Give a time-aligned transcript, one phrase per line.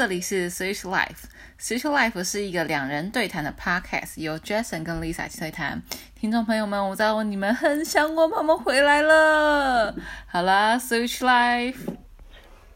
[0.00, 1.24] 这里是 Switch Life。
[1.60, 5.82] Switch Life 是一个两人对谈的 podcast，由 Jason 跟 Lisa 一起对谈。
[6.18, 9.94] 听众朋友们，我知道你们很想我，妈妈回来了。
[10.26, 11.76] 好啦，Switch Life，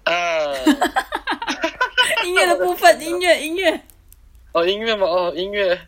[0.04, 0.54] 呃，
[2.26, 3.80] 音乐的部分，音乐，音乐。
[4.52, 5.06] 哦，音乐吗？
[5.06, 5.80] 哦，音乐。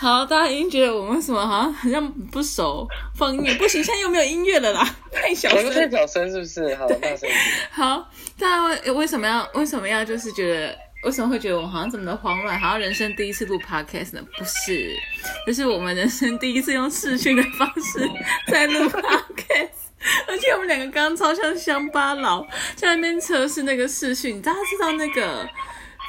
[0.00, 2.88] 好，大家已经觉得我们什么好像好像不熟，
[3.18, 5.90] 放音乐不行，现在又没有音乐了啦，太小声太。
[5.90, 6.74] 小声是不是？
[6.76, 7.28] 好，大声。
[7.70, 8.08] 好，
[8.38, 14.22] 大家为为什么要为什么要就是觉得为什么会觉得我好像怎么的慌乱，好像人生第一次录 podcast 呢？
[14.36, 14.96] 不是，
[15.46, 18.08] 就是我们人生第一次用视讯的方式
[18.46, 19.68] 在录 podcast。
[20.28, 22.46] 而且我们两个刚刚超像乡巴佬，
[22.76, 24.40] 在那边测试那个视讯。
[24.40, 25.44] 大家知道那个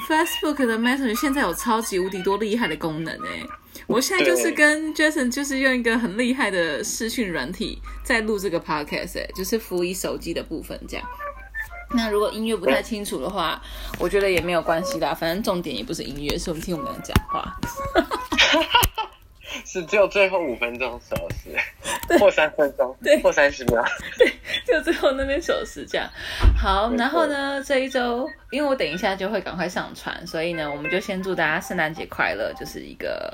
[0.07, 3.43] Facebook 的 Messenger 现在有超级无敌多厉害的功能诶、
[3.89, 11.03] 我现在就是跟 Jason 就是用一个很厉害的视讯软体在录这个 podcast，哎、就是辅以手机的部分这样。
[11.95, 13.59] 那如果音乐不太清楚的话，
[13.97, 17.57] 我觉得也没有关系啦，反正重点也不是音乐，是我们听我们俩讲话。
[19.65, 21.57] 是只有最后五分钟手势，
[22.19, 23.83] 或三分钟，对或三十秒。
[24.19, 24.31] 对
[24.67, 26.07] 就最后那边手势这样。
[26.55, 33.31] 好，然后呢，这一周因为我等一下就会赶快上传，所以呢，我们就先祝大家圣诞节快乐，就是一个，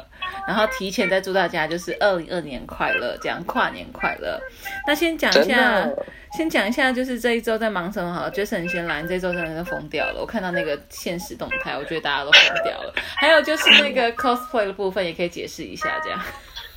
[0.47, 4.39] 然后提前再祝大家就是二零二年快乐，这样跨年快乐。
[4.85, 5.89] 那先讲一下，
[6.33, 8.31] 先讲一下，就是这一周在忙什么好了。
[8.31, 10.19] Jason 先来，你这周真的是疯掉了。
[10.19, 12.93] 我看到那个现实动态，我觉得大家都疯掉了。
[13.15, 16.19] 还有就是那个 cosplay 的部分，也可以解释一下这样。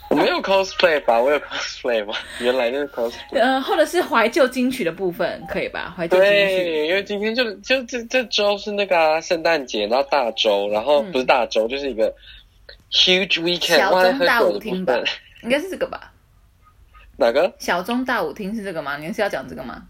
[0.08, 1.20] 我没有 cosplay 吧？
[1.20, 2.14] 我有 cosplay 吗？
[2.40, 3.38] 原来就是 cosplay。
[3.38, 5.92] 呃，或者是怀旧金曲的部分，可以吧？
[5.96, 6.30] 怀旧金曲。
[6.30, 12.10] 对，因为今天就就这这周是那个啊圣诞节，然后大周，然后嗯不是大周，就是一个
[12.90, 14.94] huge weekend，小哇中大舞厅吧，
[15.42, 16.10] 应该是这个吧？
[17.18, 17.52] 哪个？
[17.58, 18.96] 小中大舞厅是这个吗？
[18.96, 19.82] 你是要讲这个吗？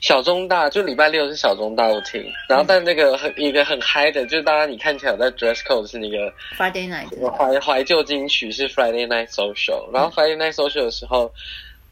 [0.00, 11.32] 小中大就礼拜六是小中大舞厅，然后但那个很一个很嗨的，就是大家你看起来有在 dress code 是那个 Friday night 怀怀旧金曲是 Friday Night Social，然后 Friday Night Social 的时候，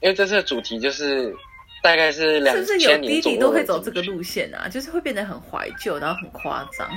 [0.00, 1.34] 因为这次的主题就是
[1.82, 4.68] 大概是两是不是有千年左右弟弟都会走这个路线啊？
[4.68, 6.88] 就是会变得很怀旧，然后很夸张。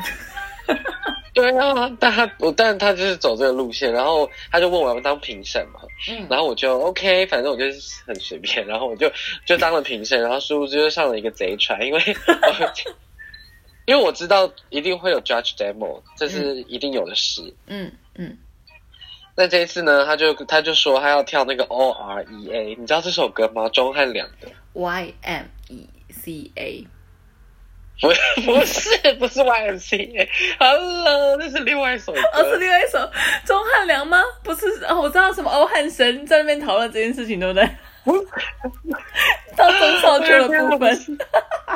[1.34, 5.80] 对啊，但他我但他就是走这个路线，然后他就问我要不要当评审嘛，
[6.10, 9.12] 嗯，然后我就 OK，反正我就是很随便，然后我就
[9.46, 12.02] 就当了评审，然后殊不知就上了一个贼船，因为
[13.86, 17.42] 因为我知道一定会有 judge demo，这是一定有的事。
[17.68, 18.38] 嗯嗯，
[19.36, 23.68] 那这一次呢，他就他就说他要跳那个 O R E A，你知道这首歌吗？
[23.70, 26.88] 钟汉良的，Y M E C A，
[28.02, 28.08] 不
[28.46, 32.20] 不是不是 Y M C A，Hello，那是另外一首歌。
[32.34, 33.00] 哦，是另外一首
[33.46, 34.22] 钟汉良吗？
[34.44, 37.70] 不是哦，我知道什么欧汉神在那边讨论这件事情，对不对？
[39.56, 41.18] 到钟少秋的部分，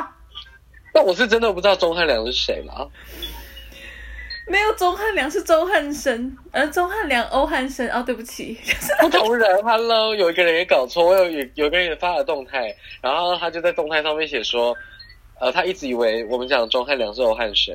[0.92, 2.90] 那我是真的不知道钟汉良是谁了。
[4.46, 14.74] 没有钟汉良是周汉生，呃，钟汉良欧汉生哦，对不起，就 是不同人，Hello，有一个人也搞错，我有有有个人也发了动态，然后他就在动态上面写说，
[15.40, 17.74] 呃，他一直以为我们讲钟汉良是欧汉生，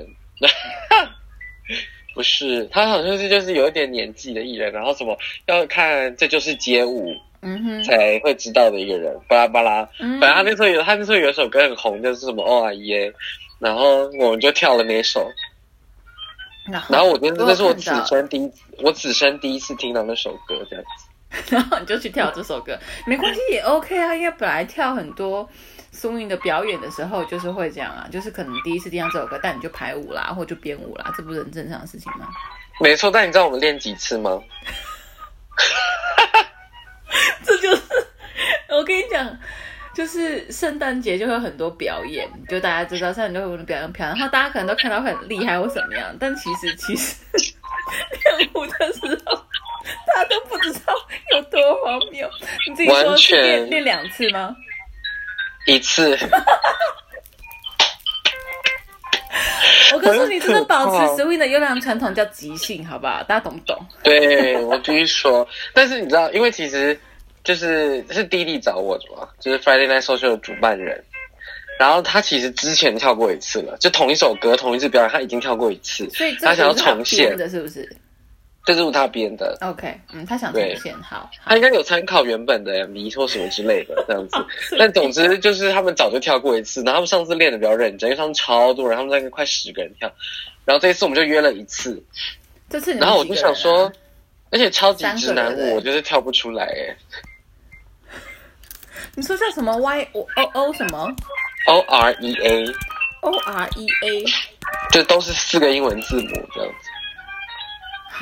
[2.14, 9.88] 不是，他好像是就是有一点年纪的艺人，然后什么要看这就是街舞嗯哼，才会知道的一个人，巴拉巴拉。
[10.00, 13.14] 嗯反正他那时候有他那时候有一首歌很红，就是什么 O R E A，
[13.60, 15.28] 然后我们就跳了那首，
[16.90, 21.06] 然后我觉得有这是我此生第一我此生第一次听到那首歌这样子。
[21.50, 22.78] 然后你就去跳这首歌，
[23.08, 25.50] 没关系也 OK 啊，因为本来跳很多
[25.94, 32.28] swing 的表演的时候就是会这样啊，就是可能第一次听到这首歌，但你就排舞啦，或者就编舞啦，这不是很正常的事情吗？
[32.80, 34.40] 没错，但你知道我们练几次吗？
[37.44, 37.82] 这就是
[38.70, 39.38] 我跟你讲，
[39.94, 47.16] 就是圣诞节就会有很多表演，就大家知道圣诞节会有很多表演表演，然后大家可能都看到很厉害或怎么样，但其实其实
[48.40, 49.46] 练舞的时候，
[50.08, 50.94] 大家都不知道
[51.34, 52.30] 有多荒谬。
[52.68, 54.56] 你自己说是完全练练两次吗？
[55.66, 56.18] 一次，
[59.94, 63.24] 我告诉你，真的保持 swing 的优良传统叫即兴，好不好？
[63.24, 63.78] 大家懂不懂？
[64.04, 67.00] 对我必须说，但是你知道，因为其实
[67.44, 71.02] 就是是弟弟找我的嘛，就是 Friday Night Social 的主办人，
[71.80, 77.90] 然后他其实之前跳过一次了，就同一首歌同一次表演，他已经跳过一次，所以他想要重现编，的，是不是
[78.66, 84.38] 这是他编的，？OK，嗯，他想重对现，好，好他应该有参考原本的 MV 或什么之类的这样子。
[84.80, 90.10] 但总之就是他们早就跳过一次，然后他们上次练的比较认真，因为他们超多人，他们大概快十个人跳，
[90.64, 92.02] 然后这一次我们就约了一次，
[92.70, 93.92] 这次然后我就想说，
[94.50, 96.96] 而且超级直男我就是跳不出来哎。
[99.16, 101.14] 你说叫什么 Y O O O 什么
[101.68, 104.24] O R E A，O R E A？
[104.92, 106.83] 就都是四个英文字母这样子。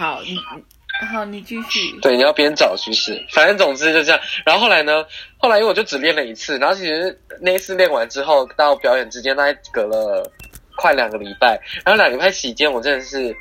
[0.01, 1.95] 好，你你好，你继续。
[2.01, 4.19] 对，你要边找趋势，反正总之就这样。
[4.43, 5.05] 然后后来呢，
[5.37, 10.27] 后来因为我就只练了一次，然后其实那一次练完之后，到表演之间大概隔了
[10.75, 13.31] 快两个礼拜，然后两个礼拜期间，我真的是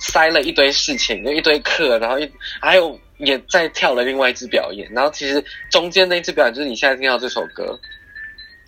[0.00, 2.28] 塞了一堆事情，就一堆课，然后一
[2.60, 7.78] 还有也在跳了另外一支表演，然后其实中间那一支表演就是你现在听到这首歌，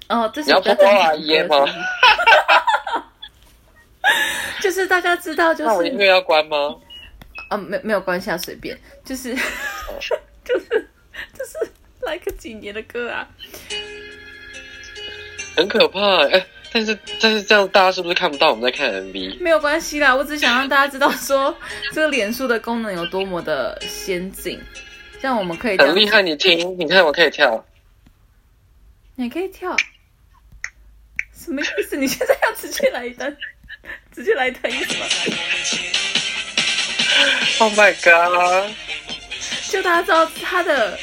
[0.08, 1.56] 哦，这是你要播啊正经耶吗
[4.62, 6.76] 就是大家知道，就那我音乐要关吗？
[7.54, 9.34] 啊，没没有关系啊，随便，就是
[10.44, 10.88] 就是
[11.32, 11.70] 就是
[12.00, 13.28] 来个几年的歌啊，
[15.56, 19.40] 很可怕哎、但是但是这样大家是不是看不到我们在看 MV？
[19.40, 21.56] 没有关系啦，我只想让大家知道说
[21.92, 24.60] 这个脸书的功能有多么的先进，
[25.20, 27.64] 这样我们可以很厉害，你听，你看我可以跳。
[29.16, 29.76] 你可以跳，
[31.32, 31.96] 什么意思？
[31.96, 33.36] 你现在要直接来一段，
[34.10, 35.06] 直接来一段意思吗？
[37.60, 38.70] Oh my god！
[39.70, 40.98] 就大家知道他的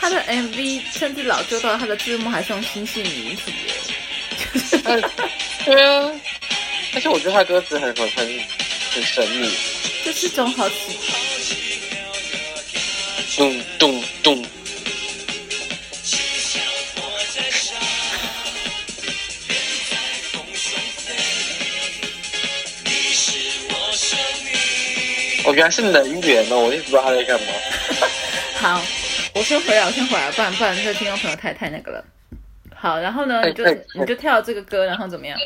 [0.00, 3.74] 他的 MV 甚至老旧到他的字幕还是用星系名体耶，
[4.52, 5.00] 就是哎
[5.64, 6.10] 对啊，
[6.94, 8.40] 而且我觉得他歌词很很很
[8.92, 9.50] 很神秘，
[10.04, 10.98] 就是种好奇
[13.36, 14.43] 咚咚咚。
[25.54, 27.46] 原来是能源哦，我一直不知道他在干嘛。
[28.60, 28.80] 好，
[29.34, 32.04] 我先回来，我先回来，不然不然这个听众朋友太太那个了。
[32.74, 33.64] 好，然后呢，你就
[33.94, 35.38] 你就跳这个歌，然后怎么样？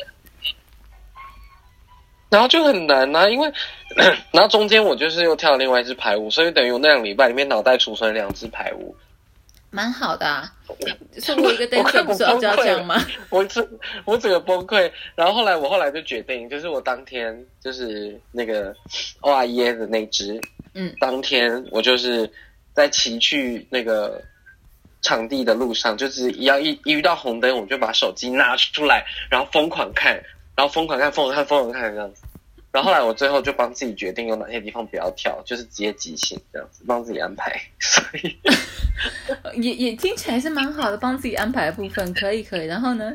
[2.29, 3.51] 然后就很难啊，因为
[4.31, 8.95] 然后中间我就是又跳了另外一支排舞，所以等于我那两个礼拜里面脑袋储存两支排舞。
[9.71, 10.53] 蛮好的啊。
[11.21, 12.95] 作为一个我 dancer 不是要这样吗？
[13.29, 13.67] 我整
[14.05, 18.75] 我整个崩溃，然后后来我后来就决定，就是我当天就是那个
[19.21, 20.39] O R E A 的那只，
[20.73, 22.31] 嗯，当天我就是
[22.73, 24.21] 在骑去那个
[25.01, 30.13] 场地的路上，就是一要一一遇到红灯，我就把手机拿出来，然后疯狂看，
[30.55, 32.21] 然后疯狂看，疯狂看，疯狂看这样子。
[32.71, 37.59] 然后后来我最后就帮自己决定有哪些地方不要跳，就是直接即兴这样子，帮自己安排。
[37.79, 38.37] 所以
[39.55, 42.65] 也也听起来是蛮好的，帮自己安排的部分可以可以。
[42.65, 43.11] 然后呢？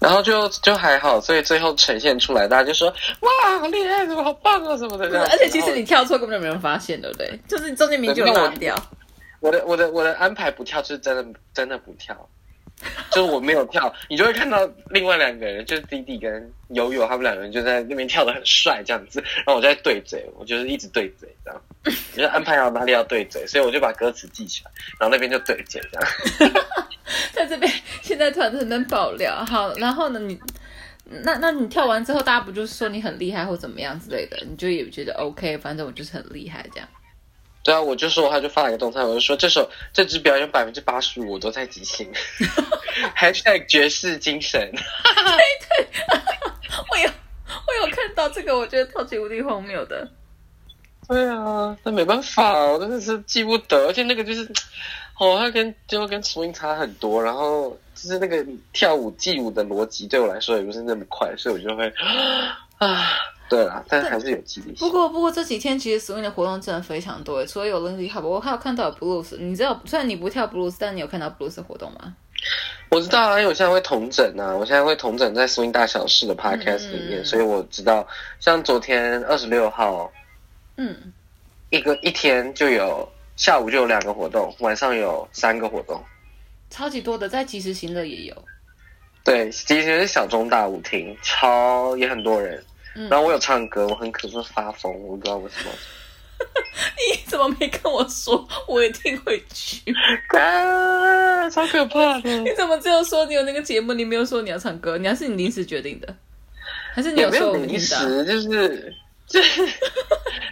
[0.00, 2.88] 然后就就还好，所以最后呈现出来，大家就说
[3.20, 5.24] 哇，好厉害，什么好棒啊，什么的这样。
[5.30, 7.38] 而且其实你跳错根本就没人发现，对不对？
[7.46, 8.74] 就是你中间名就有那我拉掉。
[9.38, 11.24] 我的我的我的安排不跳，就是真的
[11.54, 12.28] 真的不跳，
[13.12, 21.90] 就是我没有跳，你就会看到另外两个人，就是弟弟跟悠悠他们两个人就在那边跳的很帅这样子，然后我就在对嘴，我就是一直对嘴这样，我
[22.20, 26.08] 就安排好哪里要对嘴，所以我就把歌词记起来，然后那边就对嘴这样。
[27.32, 27.70] 在这边
[28.00, 29.44] 现在突然很能爆料。
[29.44, 30.38] 好，然后呢，你
[31.04, 36.88] 那那你跳完之后，大家不就是说你很厉害或怎么样之类的，你就也觉得 OK，反正我就是很厉害这样。
[37.64, 42.12] 对啊，我就说，他就发了一个动态，我就说这首这支表演百分之八十五我都在即兴，
[43.16, 44.72] #hashtag 爵士精神。
[46.90, 50.08] 我有我有看到这个，我觉得超级无敌荒谬的。
[51.08, 54.50] 对啊，那没办法，我真的是记不得，而且那个就是，
[55.18, 61.86] 哦，它跟就跟 swing 差很多，然后就是那个跳舞记舞的逻辑对我来说也不是那么快，所以我就会
[62.78, 63.10] 啊，
[63.48, 64.88] 对啦，但还是有记忆性。
[64.88, 69.36] 不过不过这几天其实 swing 的活动真的非常多，除了有 Lindy Hop，我还有看到 blues。
[69.38, 72.16] 你知道，虽然你不跳 blues，但你有看到 blues 的活动吗？
[72.88, 78.04] 我知道啊，因为我现在会同整啊，我现在会同整在 swing 大小事的 podcast 里面，嗯所以我知道，
[78.40, 80.10] 像昨天二十六号
[80.76, 81.12] 嗯，
[81.70, 86.02] 一个一天就有下午就有两个活动，晚上有三个活动。
[86.72, 88.44] 超级多的，在即时行乐也有。
[89.22, 92.64] 对，其实是小中大舞厅，超也很多人。
[92.96, 95.70] 嗯然后我有唱歌，我很可是发疯，我不知道为什么。
[96.98, 98.46] 你怎么没跟我说？
[98.66, 99.80] 我一定会去。
[100.36, 102.36] 啊，超可怕的！
[102.38, 104.98] 你怎么只有说你有那个节目，你没有说你要唱歌？
[104.98, 106.16] 你还是你临时决定的？
[106.92, 107.78] 还是你有没说有临？
[107.78, 108.94] 时，就是
[109.26, 109.62] 就是，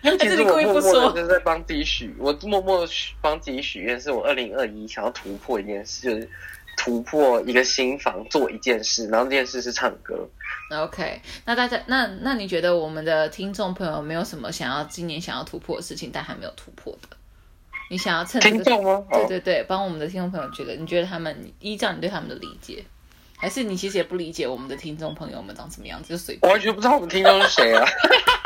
[0.04, 6.28] 因为其实我默默的就是在帮自己许，我默默地许帮自己许愿，是我二零二一想要突破一件事，就是
[6.76, 10.28] 突破一个新房，做一件事，然后这件事是唱歌。
[10.72, 17.16] OK，那大家那那你觉得我们的听众朋友没有什么想要今年想要突破的事情，但还没有突破的？
[17.90, 19.04] 你想要趁这个听众吗？
[19.10, 22.84] 哦对对对，帮我们的听众朋友觉得，你觉得他们依照你对他们的理解，
[23.36, 26.48] 还是你其实也不理解我们的听众朋友们长什么样子，就随便。
[26.48, 27.84] 我完全不知道我们听众是谁啊！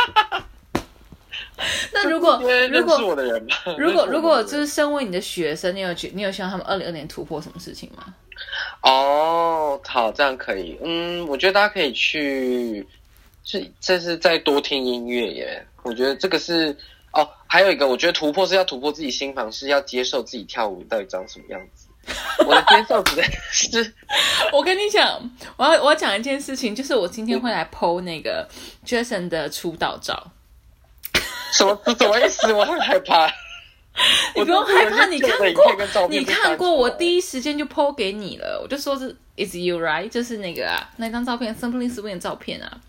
[1.92, 3.46] 那 那如果如果我的人。
[3.78, 8.14] 如果如果就就是身为你的学生，你有觉你有希望他们二零二年突破什么事情吗？
[8.82, 10.78] 哦，好，这样可以。
[10.82, 12.86] 嗯，我觉得大家可以去，
[13.44, 15.66] 是这是再多听音乐耶。
[15.82, 16.76] 我觉得这个是
[17.12, 21.86] 哦，还有一个，我觉得突破是要突破自己心房，是要接受自己跳舞到底长什么样子。
[22.46, 23.94] 我的接受实在是，
[24.52, 25.18] 我跟你讲，
[25.56, 28.46] 我要我要讲一件事情，就是我今天会来 PO 那个
[28.84, 30.32] Jason 的出道照。
[31.56, 32.52] 什么什么意思？
[32.52, 33.26] 我很害怕。
[34.34, 40.08] 你不用害怕，你看过，你看过，我第一时间就 PO 给你了，我就说是 Is you right？
[40.08, 42.80] 就是那个啊，那张照片，Simply Swing 的照片啊，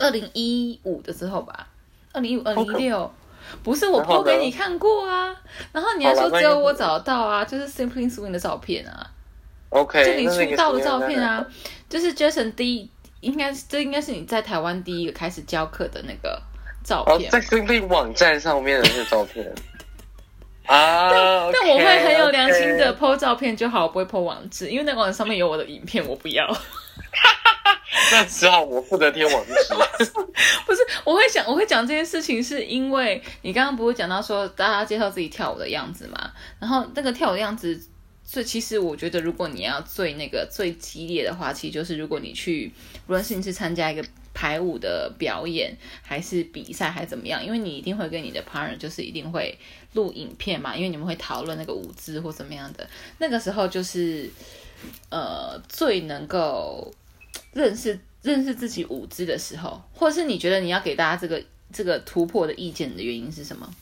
[0.00, 1.68] 二零一五的时候吧，
[2.12, 3.14] 二零一五、二零一六，
[3.62, 5.32] 不是我然后 PO 给你看过啊，
[5.70, 9.08] 然后你还说只有我找得到啊，就是 Simply Swing 的照片啊
[9.68, 11.46] ，OK，就你那那个出道的照片啊，
[11.88, 12.90] 就是 Jason 第一，
[13.20, 16.42] 应该是这应该是你在台湾第一个开始教课的那个
[16.82, 17.30] 照哦，片。
[17.30, 19.46] 在 Simply 网站上面的那个照片
[20.66, 21.50] 啊。
[21.52, 26.46] 但我会很有良心的 PO 照片就好，我不会 PO 网址，因为那个网址上面有我的影片，我不要。
[28.10, 29.52] 那只好我负责贴网址。
[30.66, 36.32] 不是，我会讲，我会讲这件事情，是因为你刚刚不是讲到说大家介绍自己跳舞的样子嘛？
[36.58, 37.78] 然后那个跳舞的样子，
[38.24, 42.72] 最其实我觉得，如果你要最那个最激烈的话，其实就是如果你去，
[43.06, 44.02] 无论是你是参加一个
[44.34, 49.56] 排舞的表演，还是比赛，还是怎么样，因为你一定会跟你的 partner 就是一定会
[49.92, 54.28] 录影片嘛，因为你们会讨论那个舞姿或怎么样的，那个时候就是
[55.10, 56.92] 呃最能够
[57.52, 63.72] 认识认识自己舞姿的时候，或者是你觉得你要给大家这个这个突破的意见的原因是什么？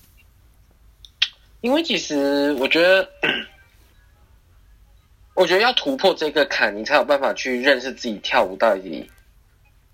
[1.63, 3.07] 因为其实我觉得，
[5.37, 9.11] 我觉得要突破这个坎，你才有办法去认识自己跳舞到底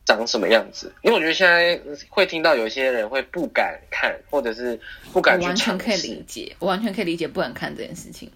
[0.06, 0.90] 长什么样子。
[1.02, 4.80] 因为我觉得现在会听到有些人会不敢看，或者是
[5.12, 8.30] 不敢去完全可以理，解，我完全可以理解不敢看这件事情。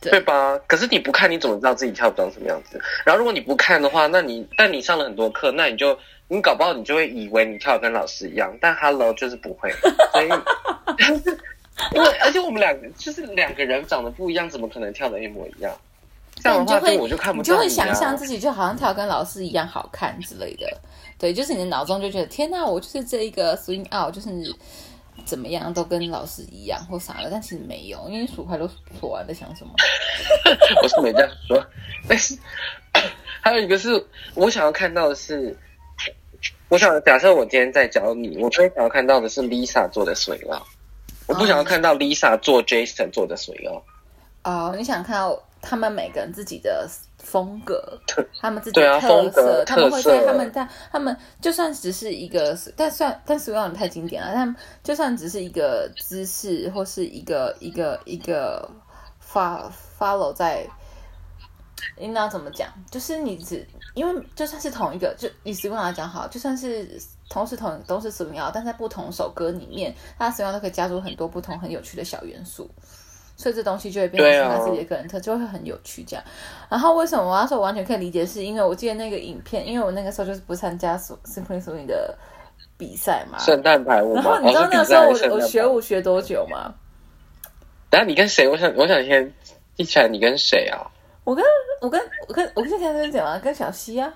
[0.00, 0.56] 对吧？
[0.68, 2.80] 可是你不看，你怎么知道自己跳舞长什么样子？
[3.04, 9.70] 然后如果你不看的话，那你但你上了很多课，那你就你搞不好你就会以为你跳的跟老师一样，但 Hello 就是不会，
[10.12, 10.28] 所以。
[11.94, 15.72] 因为而且我们两个就是两个人长得不一样，怎么可能跳的一模一样？
[16.42, 20.66] 这样的话，你就会我就看不你就会想象自己就好像跳跟老师一样好看之类的，
[21.18, 24.30] 对，就是你的脑中就觉得天哪，我就是这一个 swing out，就是
[25.24, 28.68] 怎么样都跟老师一样或啥的，但其实没有，因为数牌都
[29.00, 29.72] 数完在想什么。
[30.82, 31.62] 我是没这样说，
[32.08, 32.36] 但是
[33.40, 35.56] 还有一个是我想要看到的是，
[36.68, 40.62] 我想假设我今天在教你，我最想要看到的是 Lisa 做的水奥，
[41.26, 43.82] 我不想要看到 Lisa 做 Jason 做的水奥。
[44.44, 46.88] 哦，你想看到他们每个人自己的
[47.18, 47.98] 风格，
[48.40, 58.70] 他们自己的特色，他们会在他们在他们就算只是一个，但算但是有点太经典了，但就算只是一个姿势或是一个一个一个
[59.22, 60.66] follow follow 在。
[61.96, 62.68] 应该要怎么讲？
[62.90, 72.68] 就是你只因为就算是同一个，就以 swing 来讲好，就算是同时同都是 swing 但在不同首歌里面，它 swing 都可以加入很多不同很有趣的小元素。
[73.38, 76.24] 所以这东西就会变成他自己的个人特，就会很有趣这样。
[76.68, 82.18] 然后为什么我要说我完全可以理解，是因为我记得那个影片，因为我那个时候就是不参加 Simply Swing 的
[82.76, 83.38] 比赛嘛。
[83.38, 84.22] 圣诞排舞吗？
[84.22, 86.74] 然后你知道哦那个时候我我学舞学多久吗？
[87.88, 88.48] 等下你跟谁？
[88.48, 89.32] 我想我想先
[89.76, 90.90] 一起来，你跟谁啊？
[91.22, 91.44] 我跟
[91.80, 94.12] 我跟我跟我跟现在跟讲啊，跟小溪啊，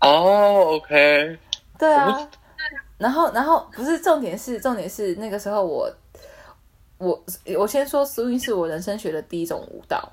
[0.00, 1.36] 哦，OK，
[1.76, 2.30] 对啊。
[2.98, 5.90] 然后然后不是重点是重点是那个时候我
[7.00, 7.24] 我
[7.58, 10.12] 我先说 swing 是我人生学的第一种舞蹈，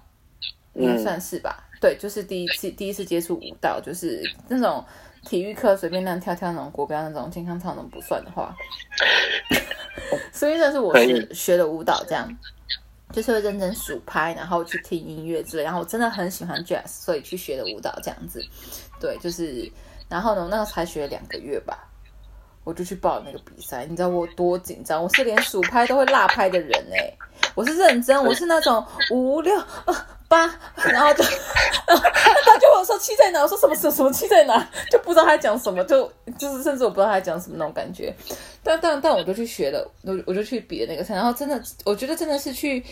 [0.73, 1.65] 应该嗯算是吧？
[1.81, 4.83] 对，就是第一次第一次接触舞蹈，就是那种
[5.25, 8.55] 体育课随便那样跳跳那种国标那种健康操那种不算的话，
[10.31, 12.25] 所以这是我是学学的舞蹈，这样
[13.11, 15.63] 就是会认真数拍，然后去听音乐之类。
[15.63, 18.41] 然后我真的很喜欢 jazz，所以去学的舞蹈这样子。
[18.99, 19.69] 对，就是
[20.07, 21.87] 然后呢，那个才学两个月吧。
[22.67, 25.01] 我就去报那个比赛，你知道我多紧张？
[25.01, 27.13] 我是连数拍都会落拍的人哎、
[27.55, 29.57] 我是认真，我是那种五六
[30.27, 31.23] 八，然后就，
[31.87, 33.41] 他就我说七在哪？
[33.41, 34.69] 我说什么什么什么七在哪？
[34.91, 38.13] 就不知道他讲什么，就就是甚至我不知道他讲什么那种感觉。
[38.61, 42.83] 但但但我就去学了，我我就去比了那个赛，然后真的，我觉得真的是去。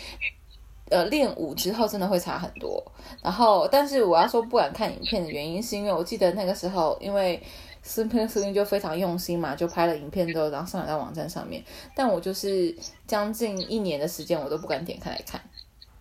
[0.88, 2.80] 呃，练舞之后真的会差很多。
[3.20, 7.42] 然后，但是我要说不敢看影片的原因，是因为我记得那个时候，因为
[7.86, 11.62] Simply Swing 就非常用心嘛，就拍了影片之后，然后上传到网站上面。
[11.94, 12.74] 但我就是
[13.06, 15.40] 将近一年的时间，我都不敢点开来看。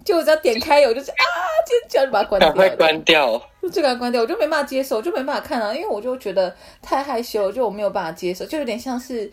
[0.04, 1.16] 就我只要点开，我就是啊
[1.66, 2.70] 尖叫，就把它关掉赶快。
[2.76, 3.42] 关掉。
[3.62, 9.26] 就这个关掉，我就没办法接受，我就没办法看啊，因为我就觉得太害羞，就我没有办法接受，就有点像是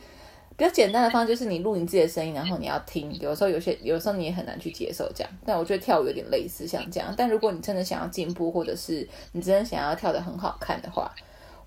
[0.56, 3.12] 比较简单的方式就是你录你自己的声音，然后你要听。
[3.21, 5.30] 有时候有些，有时候你也很难去接受这样。
[5.44, 7.12] 但我觉得跳舞有点类似像这样。
[7.16, 11.11] 但如果你真的想要进步，或者是你真的想要跳得很好看的话，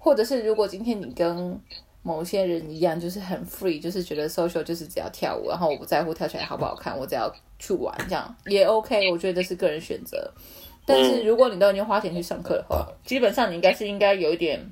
[0.06, 1.60] 或者是如果今天你跟
[2.04, 9.10] 某些人一样，就是很 free，就是觉得 social 就是只要跳舞，然后我不在乎跳起来好不好看，我只要去玩这样也 OK。
[9.10, 10.32] 我觉得这是个人选择。
[10.86, 14.64] 但是如果你都已经花钱去上课的话，基本上你应该是应该有一点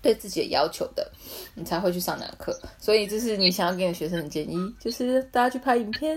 [0.00, 1.10] 对自己的要求的，
[1.56, 2.56] 你才会去上那个课。
[2.78, 6.16] 所以这是你想要给你学生的建议，就是大家去拍影片，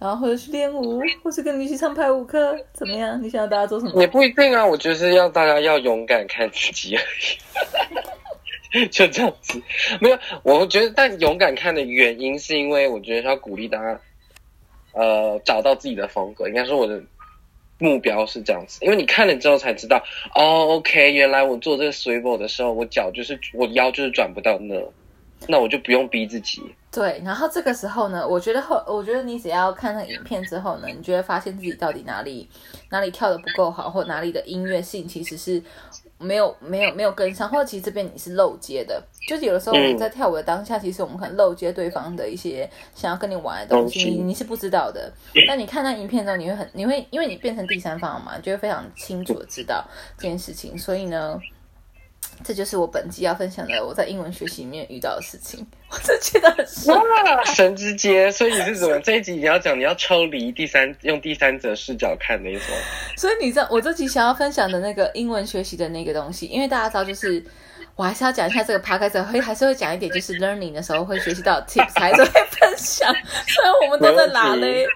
[0.00, 3.22] 然后或者去练舞，或是跟你一起上排舞课，怎么样？
[3.22, 4.00] 你想要大家做什么？
[4.00, 7.02] 也不一定啊，我觉得是要大家要勇敢看自己而
[8.80, 9.62] 已， 就这样子。
[10.00, 14.00] 没有，我觉得但勇敢看的原因是因为我觉得要鼓励大家，
[14.94, 16.48] 呃，找到自己的风格。
[16.48, 17.00] 应该说我的。
[17.82, 20.04] 目标是这样子，因为你看了之后才知道，
[20.34, 24.74] 哦，OK，原来我做这个 swivel 的时候，我脚就是我腰就是转不到那，
[25.48, 26.62] 那我就不用逼自己。
[26.90, 32.48] 对，然后这个时候呢，我觉得后，我觉得你只要看那影片之后呢，你就会发现自己到底哪里
[32.90, 35.62] 哪里跳的不够好，或哪里的音乐性其实是。
[36.22, 45.10] 没有没有没有跟上，或者其实这边你是漏接的，就是有的时候我们在跳舞的当下，其实我们可能漏接对方的一些想要跟你玩的东西，你你是不知道的。
[45.48, 49.82] 但你看那影片之后，你会很你会因为你变成第三方嘛，就会非常清楚的知道
[50.18, 50.76] 这件事情。
[50.76, 51.40] 所以呢。
[52.42, 56.66] 这就是我本集要分享的我在英文学习里面遇到的事情，我真觉得很
[57.54, 58.30] 神之街。
[58.32, 62.62] 所以你是怎么这一集你要讲你要抽离第三用第三者视角看那种？
[63.16, 67.44] 所以你知道我这集想要分享的那个英文学习的那个东西，因为大家知道就是
[67.94, 73.12] 我还是要讲一下这个 p 开 d 会还是会讲一点就是 learning 的时候会学习到 tips，还是会分享。
[73.46, 74.86] 虽然我们都在哪嘞？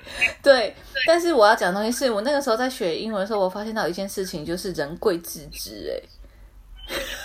[0.43, 0.75] 对，
[1.07, 6.09] 但是我要讲的东西是我那个时候在学英文的时候，我发现到一件事情，就是人贵自知，哎。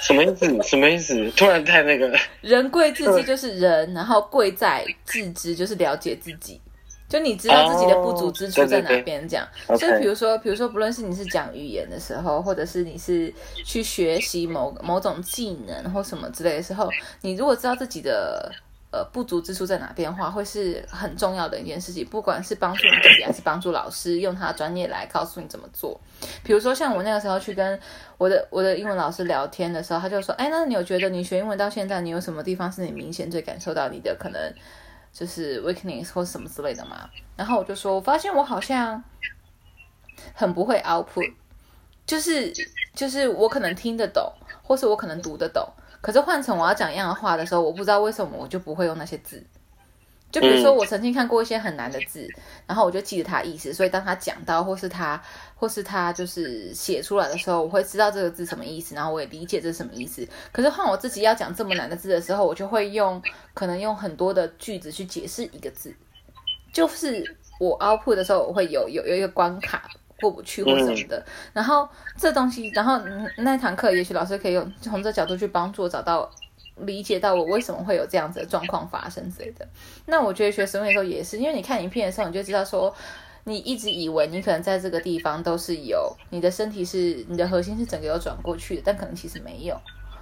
[0.01, 0.63] 什么意思？
[0.63, 1.29] 什么意思？
[1.31, 2.17] 突然太那个。
[2.41, 6.59] 人贵自知就是人，然后贵在自知就是了解自己，
[7.07, 9.27] 就你知道自己的不足之处在哪边。
[9.27, 13.33] 这样，所以比如说，比如说，不论是你是讲语言的时候，或者是你是
[13.65, 16.89] 去学习某某种技能或什么之类的时候，
[17.21, 18.51] 你如果知道自己的。
[18.91, 22.04] 呃，不足之处在哪边的话，会是很重要的一件事情。
[22.08, 26.02] 不管是帮助你自己，还是帮助老师，用他的专业来告诉你怎么做。
[26.43, 27.80] 比如说，像我那个时候去跟
[28.17, 34.54] 我的我的英文老师聊天的时候，他就说：“哎，那你有觉得你学英文到现在，你有什么地方是你明显最感受到你的可能
[35.13, 39.04] 就是 weakness 或什么之类的吗？”然后我就说：“我发现我好像
[40.34, 41.32] 很不会 output，
[42.08, 42.52] 就是
[42.95, 45.63] 就是我可能听得懂，或是我可能读得懂。”
[46.01, 49.43] 可是换成我要讲一样的话的时候，我不知道为什么我就不会用那些字。
[50.31, 52.27] 就比如说，我曾经看过一些很难的字，
[52.67, 55.19] 然后我就记得它意思，所以当他讲到或是他
[55.55, 60.27] 或是他就是写出来的时候，我会知道这个字什么意思，然后我也理解这是什么意思。
[60.51, 63.19] 可是换我自己要讲这么难的字的时候，我就会用
[63.55, 65.91] 可能用很多的句子去解释一个字。
[66.71, 69.89] 就是我 output 的时候，我会有有有一个关卡。
[70.21, 72.99] 过不去或什么的，然后这东西，然后
[73.38, 76.29] 那堂课，也许老师可以用从这角度去帮助我找到
[76.77, 79.67] 理解到我为什么会有这样子的状况发生之类的。
[80.05, 82.93] 那我觉得学生的时候也是，因为你看影片的时候，你就知道说，
[83.43, 89.79] 你一直以为你可能在这个地方都是有你的身体是你的核心是整个有转过去的，但可能其实没有。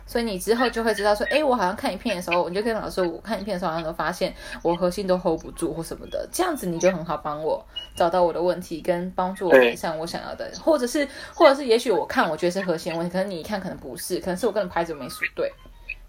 [0.08, 7.64] 所以你之后就会知道说，哎，我好像看影片的时候，你就跟老师说，我看影片的时候好像都发现我核心都 hold 不住或什么的，这样子你就很好帮我
[7.96, 15.52] 找到我的问题，跟帮助我改善我想要的，或者是或者是也许我看我觉得是核心问题，可能你一看可能不是，可能是我跟的牌子没数对，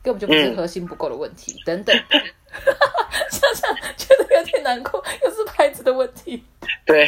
[0.02, 1.94] 根本就不是核心不够的问题等等。
[3.30, 6.42] 想想觉得有点难过，又是牌子的问题，
[6.86, 7.04] 对，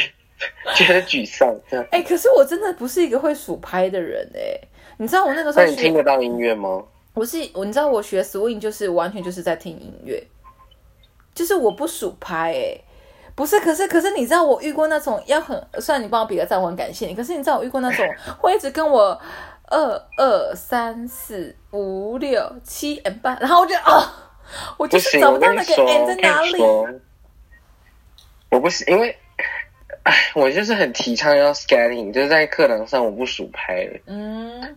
[0.74, 1.48] 觉得沮丧。
[1.90, 4.60] 哎，可是我真的不是一个会数拍的人哎。
[5.00, 6.84] 你知道我那个时候，那你听得到音乐吗？
[7.14, 10.22] 我是我，你知道我学 swing 就是完全就是在听音乐，
[11.34, 12.78] 就是我不数拍哎，
[13.34, 18.06] 不是，可是可是你知道我遇过那种要很，虽然你帮我比个赞，我很感谢你，可是你知道我遇过那种
[18.38, 19.18] 会一直跟我
[19.68, 24.32] 二二三四五六七 n 八，然后我就啊，
[24.76, 26.62] 我就是找不到那个 n 在哪里。
[28.50, 29.16] 我不是因为。
[30.02, 34.74] 哎，我就是很提倡要 scanning，就是在课堂上我不数拍嗯，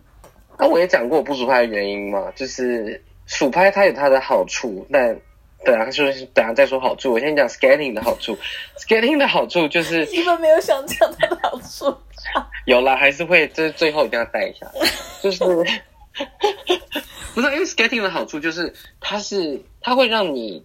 [0.58, 5.18] 那我也讲过我不数拍的原因嘛，就是数拍它有它的好处，但
[5.64, 7.12] 等下就是等下再说好处。
[7.12, 8.36] 我先讲 scanning 的好处
[8.78, 11.94] ，scanning 的好处就是 你们没有想讲它的好处，
[12.66, 14.66] 有了还是会，就是最后一定要带一下，
[15.22, 15.44] 就是
[17.34, 20.64] 不是因为 scanning 的好处就是它是它会让你。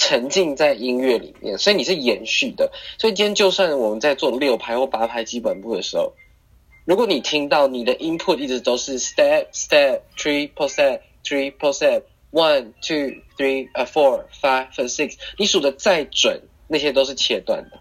[0.00, 2.70] 沉浸在音乐里面，所以你是延续的。
[2.98, 6.12] 所以今天就算我们在做六拍或八拍基本步的时候，
[6.88, 14.88] 如果你听到你的 input 一直都是 step step three percent three percent one two three 呃 four five and
[14.90, 17.78] six，你数的再准，那些都是切断的。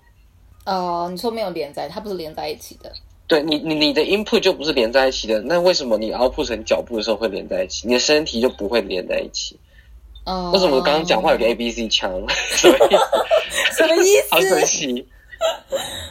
[0.66, 2.92] 哦，你说没有连在，它不是连在一起的。
[3.28, 7.88] 对你，你你的 input 就不是连在一起的，那为什么你 output 成脚步的时候会连在一起？
[7.88, 9.58] 你的身体就不会连在一起？
[10.26, 12.12] 哦，为什么我刚刚讲话有个 A B C 腔？
[12.60, 12.98] 什么意
[13.72, 13.78] 思？
[13.78, 14.66] 什么意好可思？
[14.66, 15.08] 惜。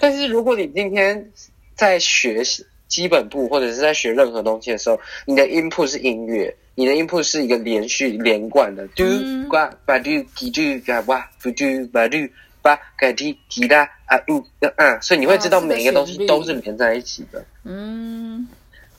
[0.01, 1.31] 但是如果你今天
[1.75, 12.17] 在学习基本步或者是在学任何东西的时候，你的 input 是音乐，你的 input 是一个连续连贯的，嘟嗯呱吧嘟滴嘟嘎哇嘟嘟吧嘟
[12.63, 17.45] 吧嘎滴滴哒啊所以你会知道每一个东西都是连在一起的。
[17.65, 18.47] 嗯，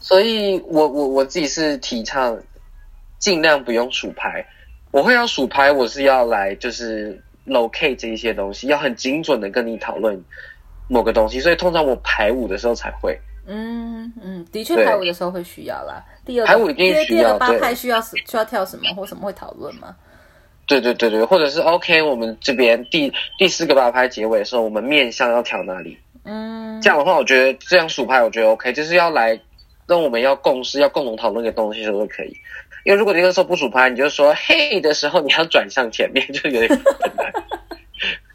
[0.01, 2.37] 所以我我我自己是提倡
[3.19, 4.45] 尽量不用数拍。
[4.91, 10.21] 我会要数拍，我是要来就是 locate 这一些东西，要很精准的跟你讨论
[10.89, 11.39] 某个东西。
[11.39, 13.17] 所以通常我排舞的时候才会。
[13.47, 16.03] 嗯嗯，的确排舞的时候会需要啦。
[16.25, 19.95] 第二排舞一定需要第二八拍需要需要跳什么或什么会讨论吗？
[20.67, 25.97] 对对对对，或者是 OK，我们这边第第四个八拍结尾的时候，我们面向要调哪里？
[26.25, 29.39] 嗯，这样的话，我觉得这样数拍，我觉得 OK，就是要来
[29.85, 32.35] 跟我们要共识、要共同讨论一个东西的时候都可以。
[32.83, 37.33] 因为如果你那个时候不数拍，你就说嘿的时候，你要转向前面，就有点困难。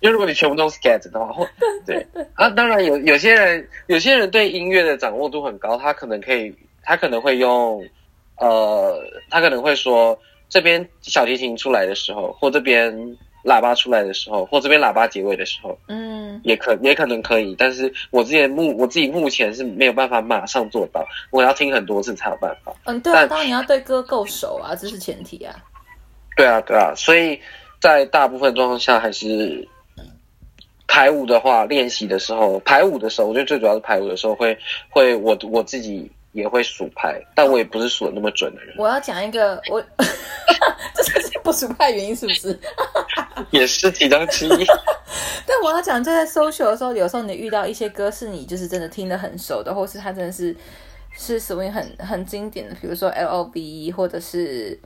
[0.03, 1.49] 因为如果你全部都 scat 的话，或
[1.87, 7.83] 对啊，当然有有些人，有些人对音乐的掌握度很高，他可能可以，他可能会用，
[8.37, 8.99] 呃，
[9.31, 12.93] 他可能会说这边小提琴出来的时候，或这边
[13.45, 16.41] 喇叭出来的时候，或这边喇叭结尾的时候，嗯。
[16.45, 22.75] 也可也可能可以，但是我自己目我自己目前是没有办法马上做到，我要听很多次才有办法。
[22.85, 25.55] 嗯，对啊，但当然你要对歌够熟啊，这是前提啊。
[26.37, 27.38] 对啊，对啊，所以
[27.81, 29.69] 在大部分状况下还是
[30.87, 34.57] 排舞的话，练习的时候，排舞的时候，我觉得最主要是排舞的时候会
[34.90, 39.83] 会我我自己也会数拍，但我也不是数的那么准的人，我要讲一个，我
[40.95, 42.59] 这就是不数派原因是不是？
[43.51, 44.66] 也是其中之一。
[45.47, 50.55] 但我要讲，就在 social 的时候，有时候你遇到一些歌是你就是真的听得很熟的，或是它真的是
[51.12, 54.79] 是 swing 很很经典的，比如说 L O V E，或者是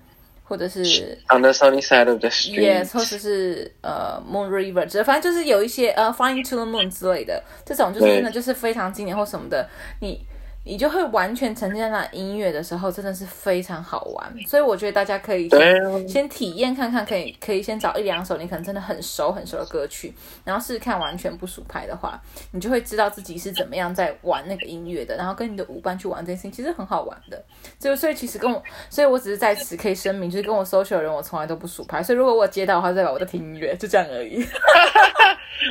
[0.48, 9.68] 或者是 On the sunny side of the street，Yes，或者是呃 Moon River，反正就是有一些呃 Flying to the Moon 之类的，这种就是真的就是非常经典或什么的，
[10.00, 10.24] 你
[10.68, 14.34] 你就会完全沉浸在那音乐的时候，真的是非常好玩。
[14.48, 27.40] 所以我觉得大家可以先啊先体验看看，可以可以先找一两首你可能真的很熟很熟的歌曲，然后试试看完全不数拍的话，你就会知道自己是怎么样在玩那个音乐的，然后跟你的舞伴去玩这件事情，其实很好玩的。
[27.78, 32.02] 就所以其实跟我，所以我只是在此可以声明，就是跟我 social 的人，我从来都不数拍。
[32.02, 34.44] 所以如果我接到的话，代表我在听音乐，就这样而已。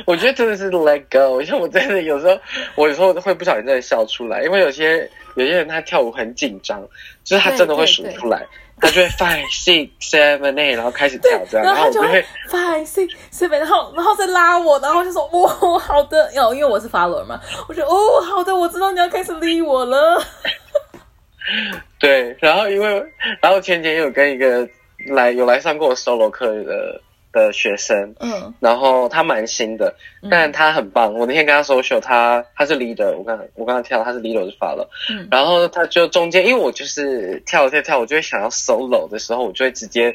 [0.04, 2.38] 我觉得真的是 let go，像我真的有时候，
[2.74, 6.82] 我有时候会不小心真的笑出来，因为有些有些人他跳舞很紧张，
[7.24, 8.44] 就是他真的会数出来，
[8.80, 20.20] 他就会 five six seven eight，然后开始跳这样，然后我就会 five six seven，然后然后再拉我，然后就说哦好的，哦因为我是 follower 嘛，我就哦好的，我知道你要开始理我了。
[22.00, 23.02] 对，然后因为
[23.40, 24.68] 然后前几天有跟一个
[25.06, 27.00] 来有来上过我 solo 课的
[27.32, 28.54] 的学生，嗯。
[28.60, 29.94] 然后他蛮新的，
[30.30, 31.14] 但他很棒。
[31.14, 35.28] 我那天跟他 social，他他是 leader，我刚我刚刚跳他是 leader 我就发了，嗯。
[35.30, 40.14] 然后他就中间，因为我就是跳跳跳，我就会想要 solo 的时候，我就会直接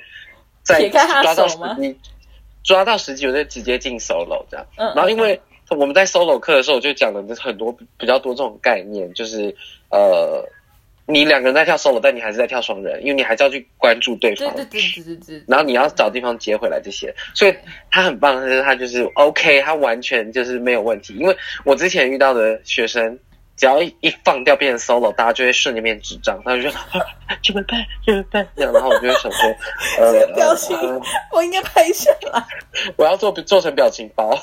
[0.64, 1.98] 在抓到时机，
[2.64, 4.66] 抓到时机，我就直接进 solo 这样。
[4.78, 9.56] 嗯，然后因为我们在 solo 课的时候，我就讲了很多比较多这种概念，就是
[9.90, 10.46] 呃，
[11.12, 14.48] 你两个人在跳 solo，但你还是在跳双人，因为你还是要去关注对方。
[14.56, 17.56] 对对对对对对，然后你要找地方接回来这些，所以
[17.90, 21.14] 他很棒，就是他就是 OK，他完全就是没有问题。
[21.16, 23.20] 因为我之前遇到的学生，
[23.58, 26.72] 只要一一放掉变成 solo，大家就会瞬间变智障，他就说
[27.44, 29.50] 怎么办怎么办这样，然后我就会想说，
[30.00, 30.78] 呃，表情
[31.32, 32.44] 我应该拍下来。
[32.98, 34.34] 我要做做成表情包，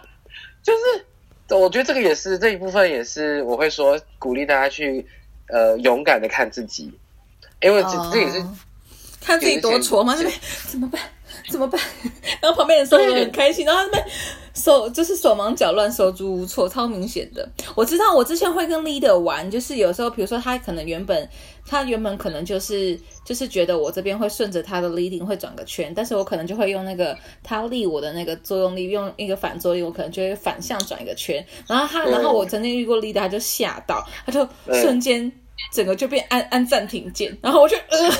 [0.62, 5.04] 就是我觉得这个也是这一部分也是我会说鼓励大家去
[5.52, 6.90] 呃勇敢的看自己，
[7.60, 8.56] 因为这、这也是哦
[9.20, 10.34] 看自己多挫吗，这边
[10.66, 11.00] 怎么办？
[11.48, 11.80] 怎么办？
[12.42, 14.02] 然后旁边人说的很开心，然后他们
[14.54, 17.48] 手就是手忙脚乱、手足无措，超明显的。
[17.76, 21.28] 我知道我之前会跟 leader 玩，就是有时候比如说他可能原本
[21.66, 31.44] 他原本可能就是就是觉得我这边会顺着他的 leading 会转个圈，但是我可能就会用那个他力我的那个作用力，用一个反作用力，我可能就会反向转一个圈。
[31.68, 35.30] 然后他，嗯然后我曾经遇过 leader，他就吓到，他就瞬间
[35.72, 38.10] 整个就变按按暂停键，然后我就呃。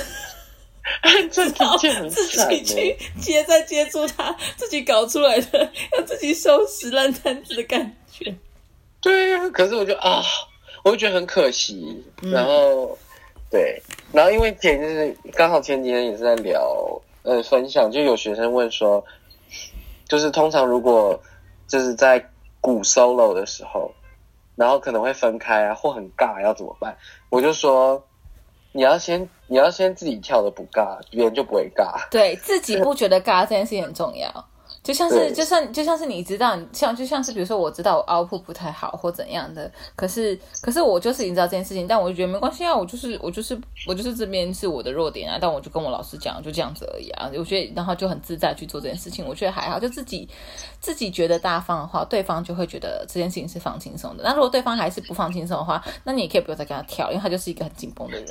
[1.01, 8.35] 按暂停键很自己去欸接再接住他自己搞出来的，要 自己收拾烂摊子的感觉。
[8.99, 10.21] 对呀、可是我就啊，
[10.83, 12.03] 我就觉得很可惜。
[12.23, 12.97] 然后，
[13.49, 19.01] 对，然后因为前就是刚好前几天也是在聊呃分享，就有学生问说，
[20.09, 21.17] 就是通常如果
[21.65, 22.21] 就是在
[22.59, 23.89] 鼓 solo 的时候，
[24.55, 26.95] 然后可能会分开啊，或很尬，要怎么办？
[27.29, 28.03] 我就说，
[28.71, 32.09] 你要先你要先自己跳的不尬，别人就不会尬。
[32.09, 34.45] 对自己不觉得尬这件事情很重要。
[34.83, 47.31] 就像是，就算就像是你知道，像就像是比如说，我知道我 output 不太好或怎样的，可是可是我就是已经知道这件事情，但我就觉得没关系啊，我就是我就是我就是这边是我的弱点啊，但我就跟我老师讲，就这样子而已啊。
[47.37, 50.27] 我觉得然后就很自在去做这件事情，我觉得还好，就自己
[50.81, 54.23] 自己觉得大方的话，对方就会觉得这件事情是放轻松的。
[54.25, 58.25] 那如果对方还是不放轻松的话，那你也可以不用再跟他跳，因为他就是一个很紧绷的人。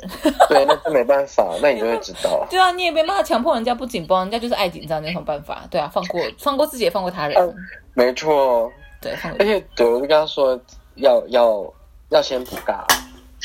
[0.49, 2.45] 对，那就没办法，那你就会知道。
[2.51, 5.65] 对啊，你也没办法强迫人家不紧绷，人家就是爱紧张，那有什么办法？
[5.71, 7.41] 对啊，放过放过自己，也放过他人。
[7.41, 7.55] 嗯
[7.95, 10.59] 没错，对，而且对我就跟他说
[10.95, 11.73] 要要
[12.09, 12.83] 要先补尬，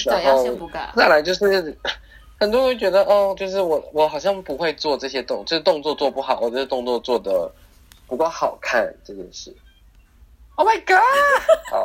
[0.04, 0.94] 对，要先补尬。
[0.96, 1.76] 再来就是
[2.40, 7.50] 很多人会觉得哦，就是我我好像不会做这些动，就是动作做不好，我这动作做的
[8.06, 9.54] 不够好看这件事。
[10.54, 11.02] Oh my god！
[11.70, 11.84] 好，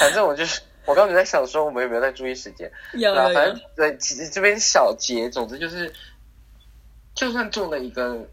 [0.00, 2.72] 反正我就是我刚才在想说，我们有没有在注意时间？
[2.94, 5.92] 有对啊，反正对，其实这边小结，总之就是，
[7.14, 8.26] 就算做了一个，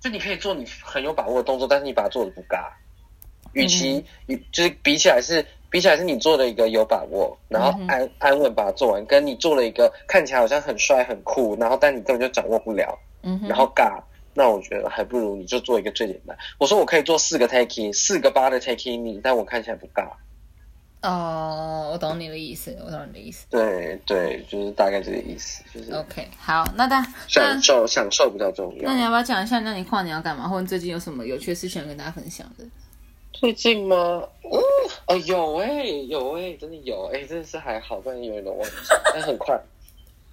[0.00, 2.68] 就你可以做你很有把握的动作，但是你把它做的不尬，
[3.52, 14.00] 与其与就是比起来是比起来是你做了一个有把握，然后嗯安、安稳把它做完，跟你做了一个看起来好像很帅很酷，然后但你根本就掌握不了，嗯，然后尬。
[14.34, 16.36] 那我觉得还不如你就做一个最简单。
[16.58, 20.08] 我说我可以做四个 taking，四个八的 taking 你，但我看起来不尬。
[21.00, 23.46] 哦，我懂你的意思，我懂你的意思。
[23.50, 28.96] 对对，就是大概这个意思，就是 OK，好，那但那享受享受比较重要那。
[28.96, 29.60] 你要不要讲一下？
[29.60, 30.48] 那你跨年要干嘛？
[30.48, 32.64] 或者你最近有什么有趣的事情要跟大家分享的？
[33.32, 33.96] 最近吗？
[33.96, 34.60] 哦
[35.06, 38.72] 哦，有哎、有哎、真的有哎、真的是还好，不然有点忘记，
[39.14, 39.56] 但很快。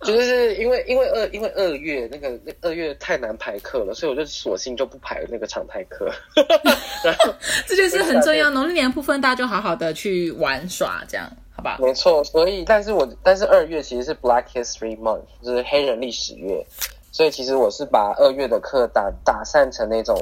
[0.02, 6.12] 就是因为因为二因为二月那个那二月太难排课了，所以我就索性就不排那个常态课。
[7.04, 7.34] 然后
[7.66, 8.50] 这就是很重要。
[8.50, 11.78] 农历年部分，大家就好好的去玩耍，这样好吧？
[11.80, 16.64] 没错，所以但是我但是二月其实是 Black History Month，就是黑人历史月，
[17.12, 20.22] 所以其实我是把二月的课打打散成那种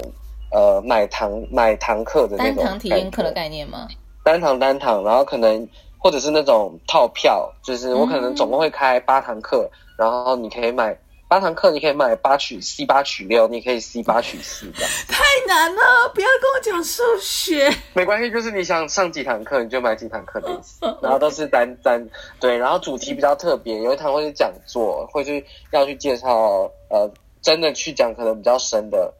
[0.51, 3.87] 呃买堂买堂课的那种单堂体验课的概念吗？
[4.23, 5.67] 单堂单堂，然后可能
[6.03, 15.81] 或者是那种套票，就是我可能总共会开八堂课，然后你可以买八堂课，你可以买八取 C 八取六，你可以 C 八取四的，太难了，
[16.13, 17.73] 不要跟我讲数学。
[17.93, 22.05] 没关系，就是你想上几堂课你就买几堂课的意思， 然后都是单单
[22.37, 27.09] 对，然后主题比较特别，有一堂会是讲座，会去要去介绍呃
[27.41, 29.13] 真的去讲可能比较深的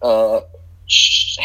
[0.00, 0.42] 呃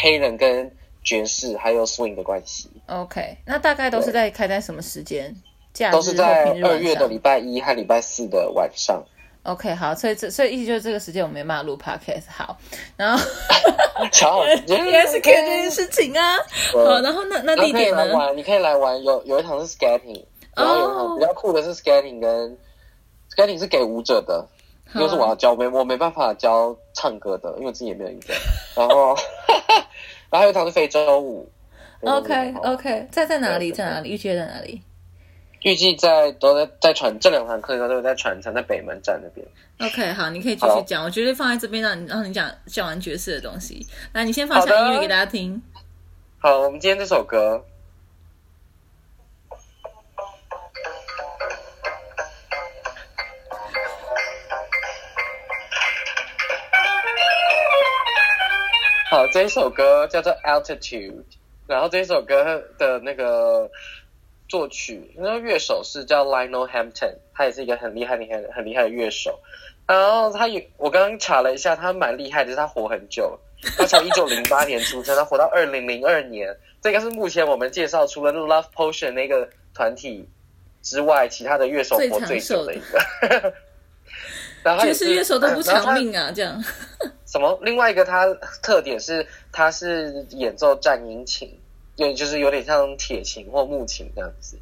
[0.01, 0.69] 黑人跟
[1.03, 2.69] 爵士还有 swing 的关系。
[2.87, 5.35] OK，那大概都是在开在什么时间？
[5.73, 9.03] 假日都是在二月的礼拜一和礼拜四的晚上。
[9.43, 12.25] OK，好，所以这所以意思就是这个时间我没办法录 Podcast。
[12.29, 12.57] 好，
[12.97, 13.23] 然后
[14.11, 16.37] 巧应该是可以这件事情啊。
[16.73, 18.05] 好，然后那那地点呢？
[18.05, 19.01] 来玩，你可以来玩。
[19.03, 20.23] 有有一堂是 skating，
[20.55, 22.57] 然后有一哦堂比较酷的是 skating 跟
[23.33, 24.45] skating 是给舞者的，
[24.91, 28.35] 好就是我要教，我没我没办法教唱歌的，因为我自己也没有音乐。
[28.75, 29.15] 然后
[30.29, 31.49] 然后还有一堂是非洲舞。
[32.01, 33.71] OK OK，在在哪里？
[33.71, 34.11] 在哪里？
[34.11, 34.81] 预计在哪里
[35.61, 39.45] 预计在都在在传这两堂课都在传承，在北门站那边。
[39.79, 41.03] ？OK，好，你可以继续讲。
[41.03, 43.85] 我绝对放在这边让你让你讲讲完爵士的东西。
[44.13, 45.61] 来，你先放下音乐给大家听。
[46.37, 47.65] 好，我们今天这首歌。
[59.19, 61.11] 好，这一首歌叫做《Altitude》，
[61.67, 63.69] 然后这一首歌的那个
[64.47, 69.37] 作曲，那个乐手是叫 Lionel Hampton，他也是一个很厉害、厉害、很厉害的乐手。
[69.85, 73.37] 然后他也，我刚刚查了一下，他蛮厉害的，是他活很久，
[73.77, 80.29] 他从一九零八年出生，他活到二零零二年，这个是目前我们介绍除了 Love Potion 那个团体
[80.81, 83.53] 之外，其他的乐手活最久的一个。
[84.63, 86.63] 然后他爵士乐手都不然后他长命啊，这样。
[87.25, 87.59] 什么？
[87.61, 88.25] 另外一个他
[88.61, 91.59] 特点是，他是演奏战音琴，
[91.95, 94.57] 对，就是有点像铁琴或木琴这样子。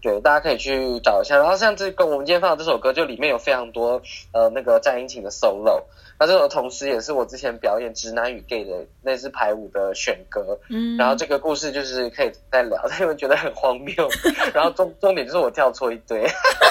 [0.00, 1.36] 对，大家可以去找一下。
[1.36, 5.84] 然后像这个我们今天放的这首歌，就里面有非常多呃那个战音琴的 solo。
[6.22, 10.56] 那这首同时也是我之前表演《直男与 gay》的那支排舞的选歌。
[10.70, 13.92] 嗯，然后这个故事就是可以再聊，但因为觉得很荒谬。
[14.54, 16.24] 然后重重点就是我跳错一堆，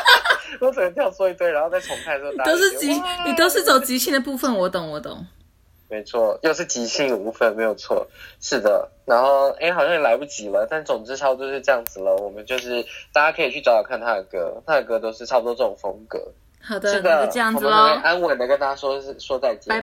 [0.62, 5.28] 我只能跳错一堆，然后再重看的时候，大家都是即就觉得哇你都是走即兴的部分，我懂我懂。
[5.90, 8.08] 没错，又是即兴无分，没有错，
[8.40, 8.90] 是的。
[9.06, 12.16] 然后，哎，好像也来不及了，但总之差不多就是这样子了。
[12.16, 16.32] 我们就是大家可以去找找看他的歌，他的歌都是差不多这种风格。
[16.64, 18.02] 好的，这样子我们。
[18.02, 19.70] 安稳的跟大家说说再见。
[19.70, 19.80] 拜